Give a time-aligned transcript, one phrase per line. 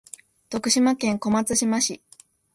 [0.49, 2.01] 徳島県小松島市